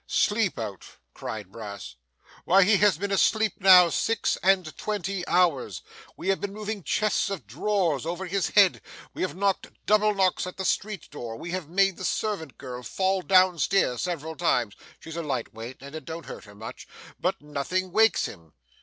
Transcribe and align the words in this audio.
'Sleep 0.07 0.57
out!' 0.57 0.97
cried 1.13 1.51
Brass; 1.51 1.93
'why 2.43 2.63
he 2.63 2.77
has 2.77 2.97
been 2.97 3.11
asleep 3.11 3.53
now, 3.59 3.87
six 3.89 4.35
and 4.41 4.75
twenty 4.75 5.23
hours. 5.27 5.83
We 6.17 6.29
have 6.29 6.41
been 6.41 6.53
moving 6.55 6.81
chests 6.81 7.29
of 7.29 7.45
drawers 7.45 8.03
over 8.03 8.25
his 8.25 8.47
head, 8.47 8.81
we 9.13 9.21
have 9.21 9.35
knocked 9.35 9.67
double 9.85 10.15
knocks 10.15 10.47
at 10.47 10.57
the 10.57 10.65
street 10.65 11.07
door, 11.11 11.35
we 11.35 11.51
have 11.51 11.69
made 11.69 11.97
the 11.97 12.03
servant 12.03 12.57
girl 12.57 12.81
fall 12.81 13.21
down 13.21 13.59
stairs 13.59 14.01
several 14.01 14.35
times 14.35 14.73
(she's 14.99 15.17
a 15.17 15.21
light 15.21 15.53
weight, 15.53 15.77
and 15.81 15.93
it 15.93 16.03
don't 16.05 16.25
hurt 16.25 16.45
her 16.45 16.55
much,) 16.55 16.87
but 17.19 17.39
nothing 17.39 17.91
wakes 17.91 18.25
him. 18.25 18.53